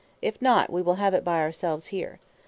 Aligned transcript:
If 0.19 0.41
not, 0.41 0.71
we 0.71 0.81
will 0.81 0.95
have 0.95 1.13
it 1.13 1.23
by 1.23 1.41
ourselves 1.41 1.85
here. 1.93 2.19